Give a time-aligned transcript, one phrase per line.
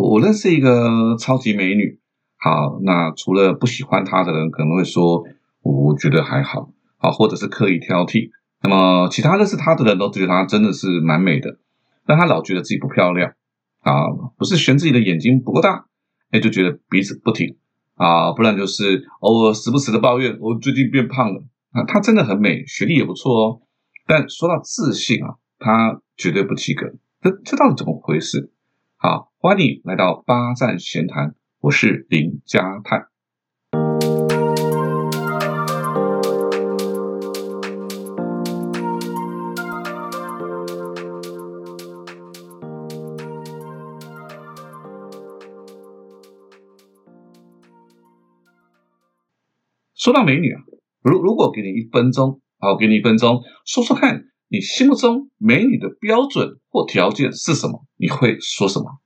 [0.00, 1.98] 我认识一个超级美女，
[2.38, 5.24] 好，那除了不喜欢她的人可能会说，
[5.62, 8.30] 我觉得还好，好，或者是刻意挑剔。
[8.62, 11.58] 那么其他认识她的人都觉得她真的是蛮美的，
[12.06, 13.32] 但她老觉得自己不漂亮
[13.80, 14.08] 啊，
[14.38, 15.86] 不是嫌自己的眼睛不够大，
[16.30, 17.56] 哎，就觉得鼻子不挺
[17.96, 21.42] 啊，不然就是偶尔时不时的抱怨我最近变胖了
[21.72, 21.84] 啊。
[21.84, 23.60] 她真的很美，学历也不错哦，
[24.06, 26.86] 但说到自信啊，她绝对不及格。
[27.22, 28.50] 这这到底怎么回事？
[28.96, 33.06] 好，欢迎来到八站闲谈，我是林家泰。
[49.94, 50.60] 说到美女啊，
[51.00, 54.24] 如如果给你一分钟，好，给你一分钟，说说看。
[54.48, 57.86] 你心目中美女的标准或条件是什么？
[57.96, 58.99] 你会说什么？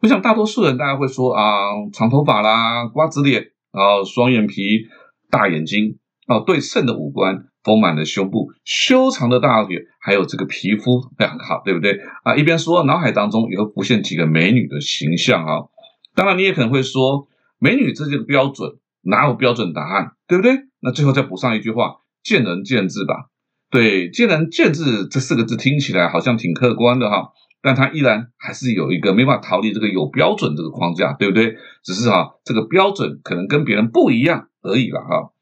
[0.00, 1.44] 我想大多数人大家会说啊，
[1.92, 4.86] 长头发啦，瓜子脸，然后双眼皮，
[5.30, 12.00] 大眼睛，啊，对称的五官，丰满的胸部，修长的大腿，还有这个皮肤非常好，对不对？
[12.22, 15.68] 啊，一边说，脑海当中也会浮现几个美女的形象啊。
[16.14, 17.28] 当然，你也可能会说，
[17.58, 20.52] 美女这些标准哪有标准答案，对不对？
[20.80, 23.26] 那最后再补上一句话，见仁见智吧。
[23.70, 27.28] 对“见仁见智”这四个字听起来好像挺客观的哈，
[27.62, 31.56] 但它依然还是有一个没法逃离这个有标准这个框架，对不对？
[31.82, 35.32] 只是哈，这个标准可能跟别人不一样而已了哈。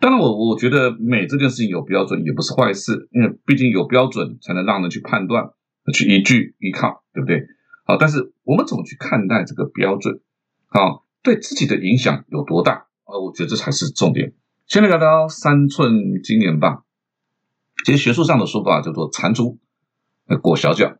[0.00, 5.50] 当然，我我觉得美这件事情有标准也不是坏事，因为毕竟有标准才能让人去判断、
[5.92, 7.46] 去依据、依靠，对不对？
[7.84, 10.20] 好，但是我们怎么去看待这个标准？
[10.68, 13.18] 好，对自己的影响有多大啊？
[13.22, 14.32] 我觉得这才是重点。
[14.66, 16.82] 先来聊聊三寸金莲吧。
[17.84, 19.58] 其实学术上的说法叫做缠足
[20.42, 20.96] 裹小脚，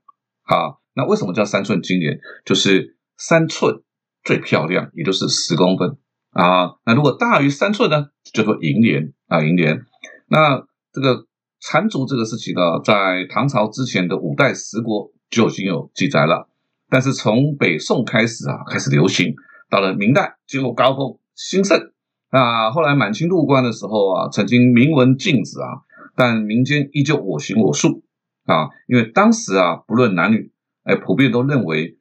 [0.50, 2.18] 好，那为什么叫三寸金莲？
[2.44, 3.84] 就是三寸
[4.24, 5.96] 最漂亮，也就是十公分
[6.30, 6.74] 啊。
[6.84, 9.84] 那如果大于三寸呢，叫做银莲啊，银莲。
[10.26, 11.26] 那这个
[11.60, 16.48] 缠足这个事情呢，在唐朝之前的五代十国就已经有记载了，
[16.88, 19.32] 但是从北宋开始啊，开始流行，
[19.70, 21.92] 到了明代进入高峰兴盛
[22.30, 22.72] 啊。
[22.72, 25.86] 后来满清入关的时候啊，曾经明文禁止啊。
[26.16, 28.02] 但民间依旧我行我素
[28.50, 30.50] 啊，因为当时啊，不论男女，
[30.82, 31.98] 哎，普遍都认为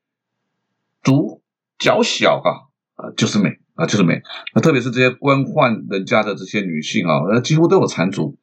[1.03, 1.43] 足
[1.77, 2.49] 脚小啊，
[2.95, 4.23] 啊就是美啊就是美。
[4.55, 8.39] 那特别是这些官宦人家的这些女性啊，呃，几乎都有残足。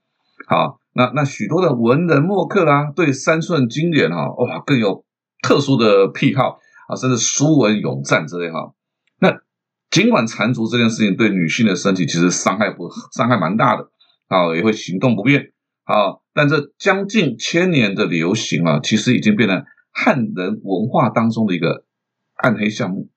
[0.47, 5.05] 好，那那许多的文人墨客啦，对三寸金莲哈，哇，更有
[5.43, 8.73] 特殊的癖好啊，甚至书文咏赞之类哈。
[9.19, 9.41] 那
[9.91, 13.89] 尽管残足这件事情对女性的身体其实伤害不伤害蛮大的
[14.29, 15.53] 啊，也会行动不便。
[15.89, 21.85] 好，但这将近千年的流行啊，其实已经变成汉人文化当中的一个
[22.35, 23.09] 暗黑项目。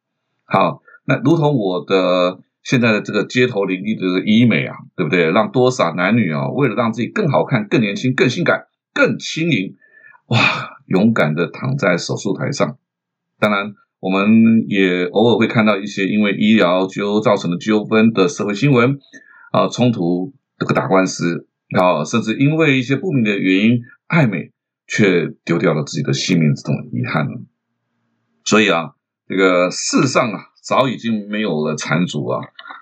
[0.46, 5.32] 好，那如同我的现在的这个街头领域的医美啊，对不对？
[5.32, 9.76] 让多少男女啊，为了让自己更好看、更年轻、更性感、更轻盈，
[10.28, 10.38] 哇，
[10.86, 12.78] 勇敢的躺在手术台上。
[13.40, 19.00] 当然，我们也偶尔会看到一些因为医疗纠造成的纠纷的社会新闻
[19.52, 21.48] 啊，冲突这个打官司。
[21.78, 24.52] 啊，甚至因为一些不明的原因爱美，
[24.88, 27.34] 却丢掉了自己的性命，这种遗憾呢。
[28.44, 28.96] 所以啊，
[29.28, 32.42] 这个世上啊，早已经没有了残足啊，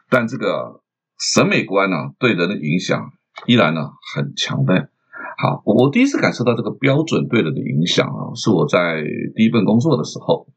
[0.09, 0.81] 但这个
[1.19, 3.11] 审美观呢，对人的影响
[3.45, 4.89] 依然呢很强的。
[5.37, 9.03] 好，我第一次感受到这个标准对人的影响啊，是我在
[9.35, 10.47] 第一份工作的时候。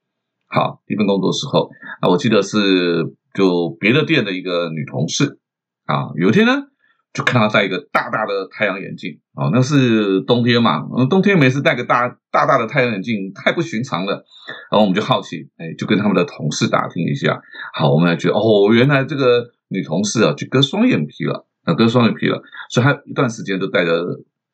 [0.47, 1.71] 好，第一份工作的时候
[2.01, 5.41] 啊，我记得是就别的店的一个女同事
[5.87, 6.70] 啊，有一天呢。
[7.13, 9.21] 就看他戴一个大大的太阳眼镜。
[9.35, 14.25] 啊，那是冬天嘛，冬天没事戴个大大大的太阳眼镜太不寻常了，
[14.71, 17.41] 然后我们就好奇，哎，就跟他们的同事打听一下，
[17.73, 24.05] 好，我们来觉得哦，原来这个女同事啊，去割双眼皮了，啊，割双眼皮了，所以她一段时间都戴着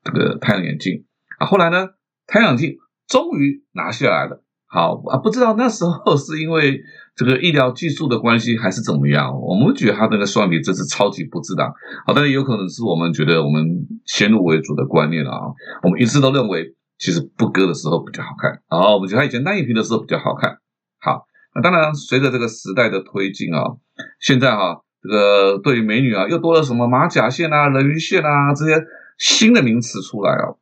[0.05, 1.05] 这个太阳眼镜。
[1.39, 1.89] 啊，后来呢，
[2.27, 2.77] 太阳镜
[3.09, 4.43] 终于拿下来了。
[4.69, 6.81] 好啊，不知道那时候 是因为
[7.15, 9.41] 这个医疗技术的关系，还是怎么样？
[9.41, 11.73] 我们觉得他那个双眼皮真是超级不自当。
[12.05, 13.65] 好，但是有可能是我们觉得我们
[14.05, 15.41] 先入为主的观念了啊，
[15.83, 18.61] 我们一直都认为其实不割的时候比较好看。
[18.67, 20.59] 啊，我们觉得他以前单眼皮的时候比较好看。
[20.99, 23.77] 好，那当然随着这个时代的推进啊，
[24.21, 28.85] 现在哈这个对于美女啊又多了什么马甲线啊、人鱼线啊这些
[29.17, 30.59] 新的名词出来啊。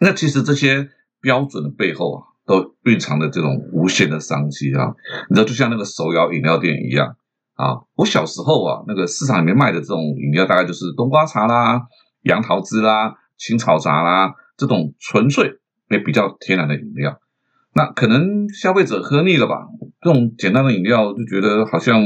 [0.00, 0.90] 那其实这些
[1.20, 2.35] 标准的背后啊。
[2.46, 4.94] 都蕴藏着这种无限的商机啊！
[5.28, 7.16] 你知道，就像那个手摇饮料店一样
[7.54, 7.82] 啊。
[7.96, 11.82] 我小时候啊，那个市场里面卖的这种饮料，大概就是冬瓜茶啦、
[12.22, 15.58] 杨桃汁啦、青草茶啦这种纯粹
[15.90, 17.20] 也比较天然的饮料。
[17.74, 19.66] 那可能消费者喝腻了吧？
[20.00, 22.00] 这种简单的饮料就觉得好像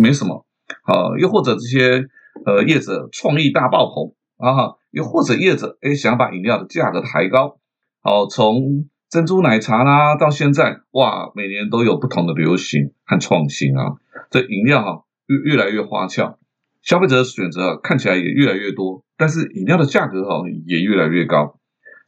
[0.00, 0.44] 没什么，
[0.84, 2.04] 啊，又或者这些
[2.44, 7.58] 呃业者创意大爆棚啊，又或者业者哎想把饮料的价格抬高，
[8.02, 13.96] 哦，从珍珠奶茶啦到现在哇，每年都有不同的流行和创新啊，
[14.30, 16.38] 这饮料哈越越来越花俏，
[16.80, 21.58] 消费者的选择看起来也越来越多，但是饮料的价格哈也越来越高，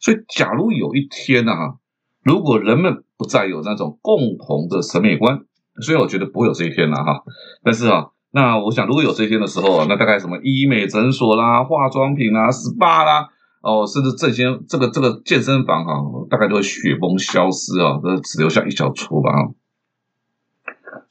[0.01, 1.77] 所以假如有一天呢哈。
[2.23, 5.41] 如果人们不再有那种共同的审美观，
[5.83, 7.23] 虽然我觉得不会有这一天了哈，
[7.63, 13.29] 但是啊，那我想如果有这一天的时候啊，那大概什么医美诊所啦、化妆品啦、SPA 啦，
[13.65, 15.93] 哦，甚至这些这个这个健身房哈，
[16.29, 19.31] 大概都会雪崩消失啊，只留下一小撮吧。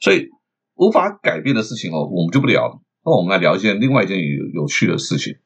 [0.00, 0.28] 所以
[0.76, 2.80] 无法改变的事情哦，我们就不聊了。
[3.04, 5.36] 那我们来聊一件另外一件有有趣的事情。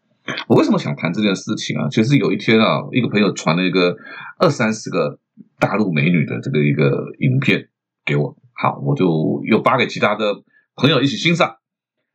[0.47, 1.89] 我为什么想谈这件事情啊？
[1.91, 3.97] 其实有一天啊，一个朋友传了一个
[4.39, 5.19] 二三十个。
[5.61, 7.69] 大陆美女的这个一个影片
[8.05, 10.43] 给我，好，我就又发给其他的
[10.75, 11.57] 朋友一起欣赏。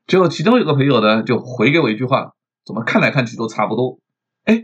[0.07, 2.34] 结果其中有个朋友呢，就回给我一句话：
[2.66, 4.00] 怎么看来看去都差不多？
[4.44, 4.62] 哎，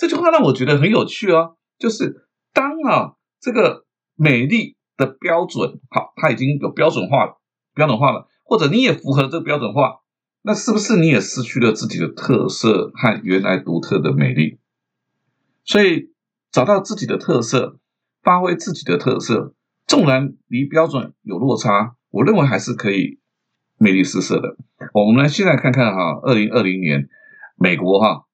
[0.00, 1.58] 这句话让我觉得很有趣哦。
[1.78, 7.38] 就是当啊这个美丽的标准好，它已经有标准化了，
[7.74, 10.00] 标准化了，或者你也符合这个标准化，
[10.40, 14.58] 那是不是你也失去了自己的特色和原来独特的美丽？
[15.64, 16.12] 所以
[16.50, 17.76] 找到自己的特色。
[18.22, 19.54] 发挥自己的特色，
[19.86, 23.18] 纵然离标准有落差，我认为还是可以
[23.78, 24.58] 魅力四射的。
[24.92, 27.08] 我们来现在看看哈，二零二零年
[27.56, 28.26] 美国哈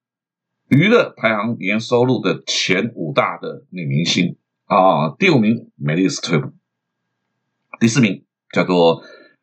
[0.68, 6.52] 娱乐排行年收入的前五大的女明星啊，第五名梅丽斯·特普，
[7.78, 9.02] 第四名叫做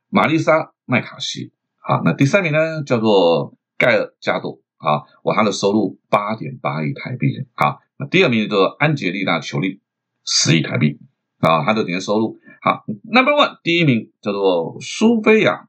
[0.09, 9.79] 玛丽莎麦卡锡啊，那第三名呢叫做盖尔加朵啊，哇，她的收入八点八亿台币啊，那第二名叫做安吉丽娜裘丽。
[10.25, 10.99] 十亿台币
[11.39, 15.67] 啊，他的年收入好，Number One 第一名叫做苏菲亚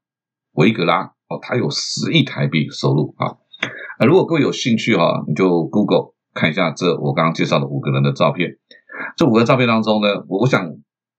[0.53, 3.37] 维格拉哦，他有十亿台币收入啊。
[4.05, 8.59] 如果各位有兴趣哈，你就 Google 看一下这我刚刚介绍的五个人的照片。
[9.17, 10.71] 这五个照片当中呢，我我想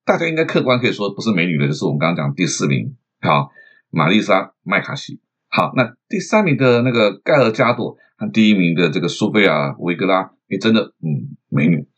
[0.04, 3.50] 大家应该客观可以说不是美女的，就是我们刚刚讲第四名好，
[3.90, 5.20] 玛丽莎麦卡锡。
[5.48, 11.88] 好，那第三名的那个盖尔加朵和第一名的这个苏菲亚维格拉，也真的嗯美女。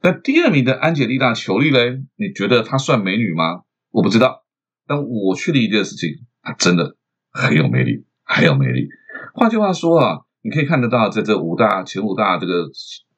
[0.00, 2.02] 那第二名的安吉丽娜·裘丽嘞？
[2.16, 3.62] 你觉得她算美女吗？
[3.90, 4.44] 我不知道，
[4.86, 6.10] 但我确定一件事情，
[6.42, 6.96] 她真的
[7.32, 8.88] 很有魅力，很有魅力。
[9.34, 12.68] 换句话说啊，你可以看得到，在这五大前五大这个，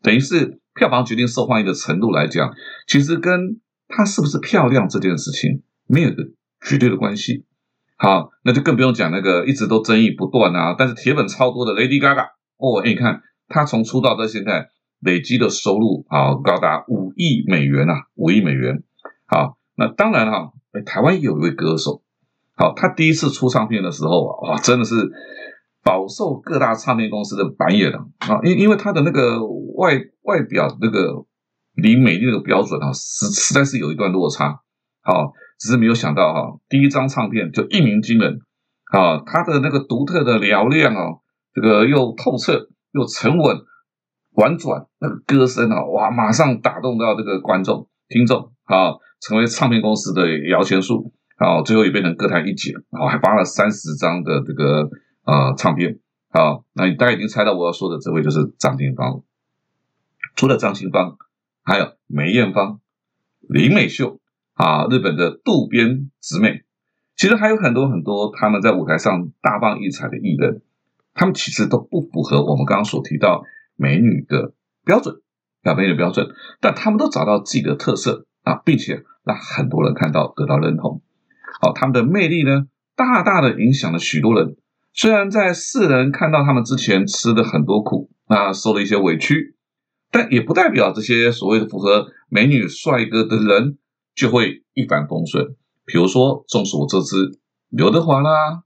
[0.03, 2.53] 等于是票房决定受欢迎的程度来讲，
[2.87, 6.17] 其实跟她是不是漂亮这件事情没有个
[6.61, 7.45] 绝对的关系。
[7.97, 12.27] 好，那就更不用讲那个一直都争议不断啊，但是铁粉超多的 Lady Gaga
[12.57, 14.69] 哦，你看她从出道到现在。
[15.03, 18.83] 累积的收入啊，高达五亿美元呐，五亿美元。
[19.25, 20.53] 好，那当然哈，
[20.85, 22.03] 台湾有一位歌手，
[22.55, 24.97] 好，他第一次出唱片的时候啊，哇，真的是
[25.83, 29.45] 饱受各大唱片公司的白眼啊，因因为他的那个
[29.77, 31.25] 外外表那个
[31.75, 34.61] 离美丽那个标准啊，实实在是有一段落差。
[35.03, 38.41] 好，只是没有想到哈，第一张唱片就一鸣惊人
[38.93, 41.19] 啊，他的那个独特的嘹亮啊，
[41.55, 43.59] 这个又透彻又沉稳。
[44.35, 54.89] 婉转那个歌声啊，哇，马上打动到这个观众、听众啊，成为唱片公司的摇钱树啊，最后也变成歌坛一姐啊，还发了三十张的这个
[55.31, 56.61] 呃唱片啊。
[56.73, 59.23] 那你大概已经猜到我要说的这位就是张清芳。
[60.35, 61.17] 除了张清芳，
[61.63, 62.81] 还有梅艳芳、
[63.41, 64.19] 林美秀
[64.55, 66.65] 啊，日本的渡边直美，
[67.17, 70.63] 其实还有很多很多他们在舞台上大放异彩的艺人，
[71.15, 73.45] 他们其实都不符合我们刚刚所提到。
[73.83, 74.53] 美女的
[74.85, 75.23] 标准，
[75.63, 76.29] 啊，美女的标准，
[76.61, 81.01] 但他们都找到自己的特色啊，并且让很多人看到得到认同。
[81.63, 84.59] 好，他们的魅力呢，大大的影响了许多人。
[85.01, 89.57] 虽然在世人看到他们之前吃的很多苦啊，受了一些委屈，
[90.11, 93.79] 但也不代表这些所谓的符合美女帅哥的人
[94.15, 95.57] 就会一帆风顺。
[95.87, 97.17] 比如说众所周知，
[97.71, 98.65] 刘德华啦、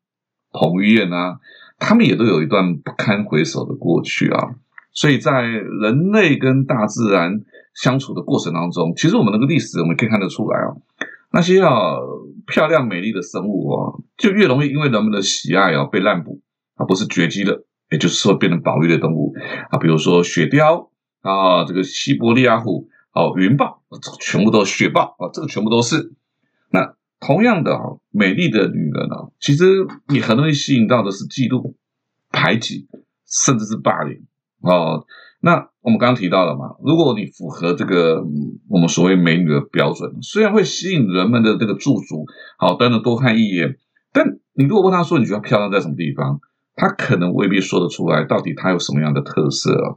[0.50, 1.38] 彭于晏啊，
[1.79, 4.57] 他们也都有一段不堪回首的过去啊。
[4.93, 7.43] 所以在人类跟大自然
[7.76, 10.75] 相处的过程当中，其实我们那个历史我们可以看得出来啊，
[11.35, 11.97] 那些啊
[12.47, 16.41] 漂亮美丽的生物啊，就越容易因为人们的喜爱啊被滥捕，
[16.76, 19.35] 啊不是绝迹的，也就是说变成保育的动物
[19.71, 20.91] 啊，比如说雪貂
[21.23, 26.12] 啊，这个西伯利亚虎哦，云豹，这全部都是雪豹啊，这个全部都是。
[26.71, 31.75] 那同样的啊，美丽的女人啊，其实你很容易吸引到的是嫉妒、
[32.31, 32.87] 排挤，
[33.26, 34.25] 甚至是霸凌。
[34.64, 35.04] 哦，
[35.40, 38.25] 那我们刚刚提到了嘛，如果你符合这个
[38.68, 42.25] 我们所谓美女的标准，虽然会吸引人们的这个驻足，
[42.59, 43.76] 好，当然多看一眼，
[44.12, 46.40] 但你如果问他说你觉得漂亮在什么地方，
[46.75, 49.97] 他可能未必说得出来，到底他有什么样的特色啊？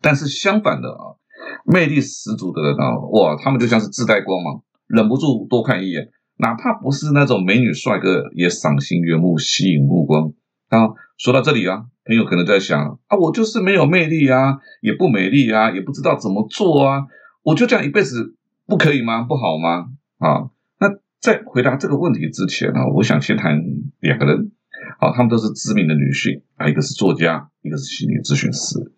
[0.00, 1.18] 但是相反的啊，
[1.64, 10.32] 魅力十足的人啊，哇，他们就像是自带光芒，忍不住多看一眼，哪怕不是那种美女帅哥，也赏心悦目，吸引目光
[10.68, 10.90] 啊。
[11.16, 11.86] 说到这里啊。
[12.04, 17.02] 朋友可能在想啊，我就是没有魅力啊，也不美丽啊，也不知道怎么做啊，
[17.42, 19.22] 我就这样一辈子不可以吗？
[19.22, 19.88] 不好吗？
[20.18, 20.88] 啊，那
[21.20, 23.60] 在回答这个问题之前呢，我想先谈
[23.98, 24.52] 两个人，
[25.00, 28.92] 啊，他们都是知名的女性啊，一个是作家，一个是心理咨询师。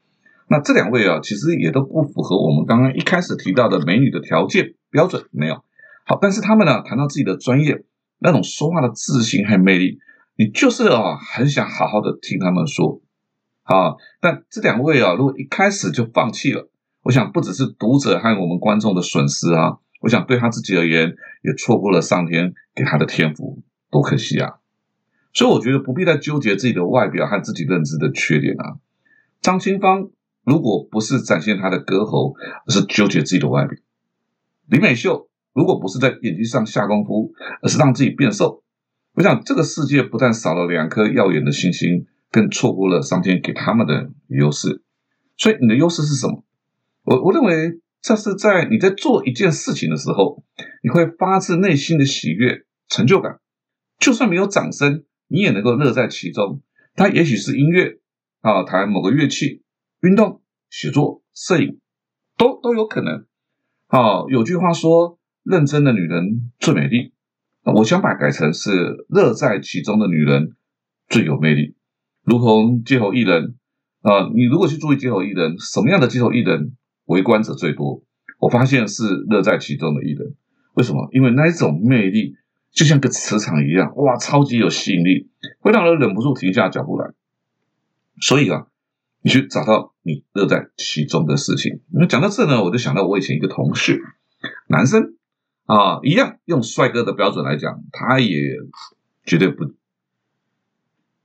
[0.50, 5.54] 那这两位啊，其实也都不符合我们刚刚一开始提到的美女的条件标准，没有
[6.04, 7.84] 好，但是他们呢，谈到自己的专业，
[8.18, 9.98] 那种说话的自信和魅力。
[10.38, 13.02] 你就是啊，很想好好的听他们说，
[13.64, 16.70] 啊，但这两位啊，如果一开始就放弃了，
[17.02, 24.58] 我想不只是读者和我们观众的损失啊，我想对他自己而言，也错过了上天给他的天赋，多可惜啊！
[25.34, 28.78] 所以我觉得不必再纠结自己的外表和自己认知的缺点啊。
[29.40, 30.08] 张清芳
[30.44, 33.76] 如果不是展现她的歌喉，而是纠结自己的外表；
[34.68, 38.62] 李美秀如果不是在演技上下功夫，而是让自己变瘦。
[39.14, 44.82] 我想，这个世界不但少了两颗耀眼的星星，更错过了上天给他们的优势。
[45.36, 46.44] 所以，你的优势是什么？
[47.02, 50.44] 我我认为，这是在你在做一件事情的时候，
[50.82, 53.40] 你会发自内心的喜悦、成就感。
[53.98, 56.62] 就算没有掌声，你也能够乐在其中。
[56.94, 57.98] 它也许是音乐
[58.40, 59.62] 啊，弹某个乐器、
[60.00, 61.80] 运动、写作、摄影，
[62.36, 63.26] 都都有可能。
[63.88, 67.12] 好，有句话说：“认真的女人最美丽。”
[67.74, 70.56] 我想把它改成是乐在其中的女人
[71.08, 71.74] 最有魅力，
[72.24, 73.56] 如同街头艺人
[74.02, 78.02] 啊，你如果去注意街头艺人，什么样的街头艺人围观者最多？
[78.38, 80.34] 我发现是乐在其中的艺人。
[80.74, 81.08] 为什么？
[81.12, 82.36] 因为那一种魅力
[82.70, 85.28] 就像个磁场一样，哇，超级有吸引力，
[85.60, 87.10] 会让人忍不住停下脚步来。
[88.20, 88.66] 所以啊，
[89.22, 91.80] 你去找到你乐在其中的事情。
[91.92, 94.00] 那讲到这呢，我就想到我以前一个同事，
[94.68, 95.17] 男生。
[95.68, 98.56] 啊，一样用帅哥的标准来讲，他也
[99.26, 99.66] 绝对不，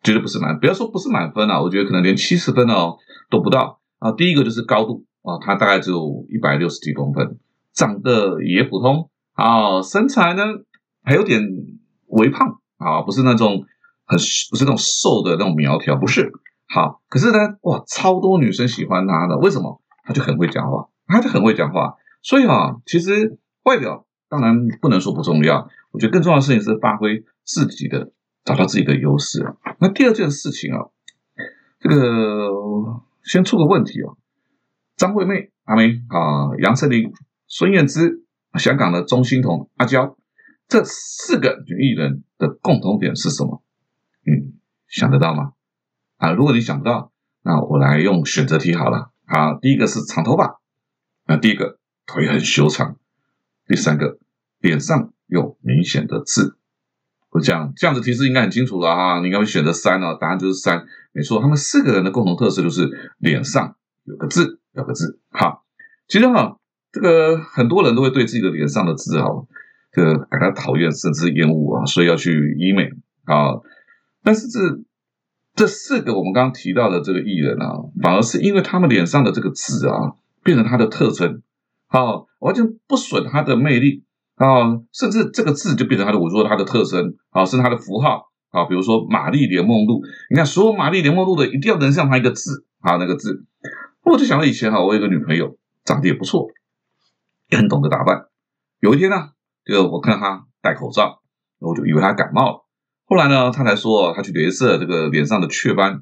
[0.03, 2.97] 绝对不是满，不要说不是满分啊，我觉得可能连七十分哦
[3.29, 4.11] 都不到啊。
[4.11, 7.39] 第一个就是高度啊，他大概只有一百六十几公分，
[7.71, 10.43] 长得也普通啊，身材呢
[11.03, 11.41] 还有点
[12.07, 13.63] 微胖啊，不是那种
[14.03, 14.19] 很
[14.51, 16.33] 不是那种瘦的那种苗条，不是
[16.67, 19.81] 好，可是呢，哇，超多女生喜欢他的，为什么？
[20.03, 24.05] 他就很会讲话，他就很会讲话，所以啊，其实外表。
[24.33, 28.11] 当然不能说不重要，我觉得更重要的事情是发挥自己的，
[28.43, 29.45] 找到自己的优势。
[29.77, 30.89] 那第二件事情啊，
[31.79, 32.49] 这个
[33.23, 34.17] 先出个问题啊，
[34.95, 37.13] 张惠妹阿妹啊，杨丞琳、
[37.45, 38.25] 孙燕姿、
[38.55, 40.17] 香港的钟欣桐、阿娇，
[40.67, 43.61] 这四个女艺人的共同点是什么？
[44.25, 45.51] 嗯，想得到吗？
[46.17, 47.11] 啊，如果你想不到，
[47.43, 49.11] 那我来用选择题好了。
[49.25, 50.59] 啊，第一个是长头发，
[51.27, 52.97] 那第一个腿很修长，
[53.73, 54.19] 第三个。
[54.59, 56.55] 脸上有明显的痣，
[57.31, 63.75] 我讲这样子提示应该很清楚了哈，你应该会选择三哦，答案就是三，没错，他们四个人的共同特色就是脸上
[64.05, 65.19] 有个痣，有个痣。
[65.31, 65.65] 好，
[66.07, 66.59] 其实哈，
[66.93, 69.27] 这个很多人都会对自己的脸上的痣哈，
[69.91, 72.89] 这个感到讨厌甚至厌恶啊，所以要去医美
[73.25, 73.59] 啊。
[74.23, 74.59] 但是这
[75.55, 81.41] 这四个我们刚刚提到的这个艺人啊，反而是因为他们脸上的这个痣啊，变成他的特征，
[81.93, 84.03] 好，完全不损他的魅力。
[84.33, 88.65] 啊，甚至这个字就变成他的，我说他的特征啊，是他的符号啊。
[88.65, 93.45] 比如说玛丽莲梦露，你看所有玛丽莲梦露的一定要能像他一个字啊，那个字。
[94.03, 96.47] 我就想到以前哈，我有个女朋友长得也不错，
[97.51, 98.25] 也很懂得打扮。
[98.79, 99.29] 有一天呢，
[99.63, 101.21] 就我看到她戴口罩，
[101.59, 102.65] 我就以为她感冒了。
[103.05, 106.01] 后来呢，她才说她去镭射这个脸上的雀斑。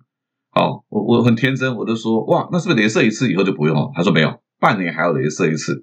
[0.51, 3.91] 好，我我很天真，我就说哇，那是不是镭射一次以后就不用了？
[3.93, 5.81] 她说没有，半年还要镭射一次。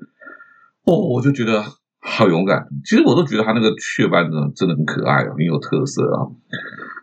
[0.85, 1.62] 哦，我就觉得。
[2.00, 6.30] 好勇敢，其实我都觉得他那个雀斑呢，真的很可爱啊，很有特色啊。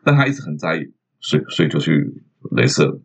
[0.05, 2.23] 但他一直很在意，所以所以就去
[2.55, 3.01] 镭射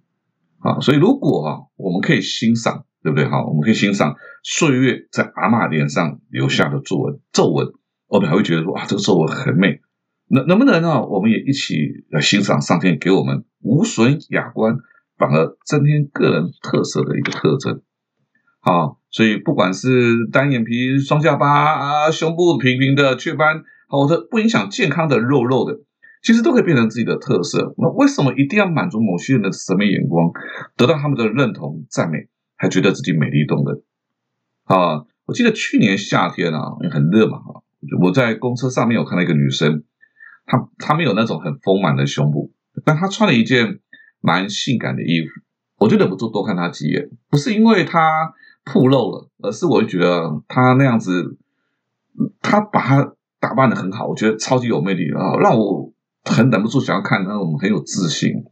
[0.61, 0.79] 啊。
[0.79, 3.27] 所以如果啊，我们可以欣赏，对不对？
[3.29, 7.67] 哈，我们可以欣赏岁月在阿妈脸上留下的皱纹，皱纹，
[8.07, 9.81] 我们还会觉得说啊，这个皱纹很美。
[10.29, 11.03] 能能不能啊？
[11.03, 11.75] 我们也一起
[12.11, 14.77] 来欣赏上天给我们无损雅观，
[15.19, 17.83] 反而增添个人特色的一个特征。
[18.61, 18.99] 好。
[19.12, 25.81] 所以，不管是单眼皮、双下巴啊，胸部平平的雀斑，好的不影响健康的肉肉的，
[26.23, 27.75] 其实都可以变成自己的特色。
[27.76, 30.31] 那为什么一定要满足某些人的审美眼光，
[30.76, 33.83] 得到他们的认同赞美，还觉得自己美丽动人？
[34.67, 37.40] 啊，我记得去年夏天啊，很热嘛，
[38.00, 39.83] 我在公车上面有看到一个女生，
[40.47, 42.52] 她她没有那种很丰满的胸部，
[42.85, 43.81] 但她穿了一件
[44.21, 45.33] 蛮性感的衣服，
[45.79, 48.33] 我就忍不住多看她几眼，不是因为她
[48.73, 51.39] 暴露了，而是我就觉得她那样子，
[52.41, 55.93] 她把她打扮的很好，我觉得超级有魅力啊，让我。
[56.23, 58.45] 很忍不住想要看那种很有自信，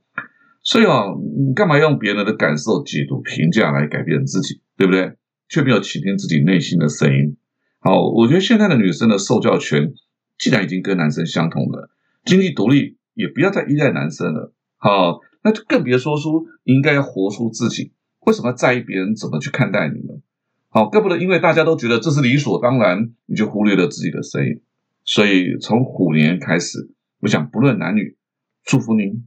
[0.62, 5.18] 所以哦，你干嘛用别人的感受、解读、评价来改变自己，对不对？
[5.50, 7.36] 却没有倾听自己内心的声音。
[7.78, 9.92] 好，我觉得现在的女生的受教权
[10.38, 11.90] 既然已经跟男生相同了，
[12.24, 14.54] 经济独立也不要再依赖男生了。
[14.78, 17.92] 好，那就更别说出应该要活出自己。
[18.20, 20.20] 为什么在意别人怎么去看待你呢？
[20.68, 24.60] 好，更不能因为大家都觉得这是理所当然，你就忽略了自己的声音。
[25.04, 26.90] 所以从虎年开始。
[27.20, 28.16] 我想，不论男女，
[28.62, 29.26] 祝福您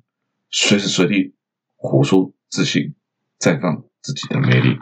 [0.49, 1.33] 随时随地
[1.75, 2.95] 活出自信，
[3.37, 4.77] 绽放自己的魅力。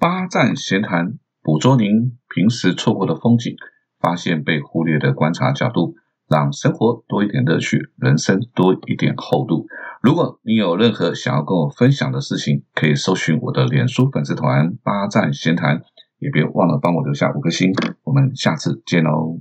[0.00, 3.54] 八站闲谈，捕捉您平时错过的风景，
[4.00, 5.94] 发现被忽略的观察角度，
[6.28, 9.66] 让生活多一点乐趣，人生多一点厚度。
[10.02, 15.82] 如果你有任何想要跟我分享的事情，可以搜寻我的脸书粉丝团“八站闲谈”，
[16.18, 17.72] 也别忘了帮我留下五颗星。
[18.04, 19.40] 我们下次见喽！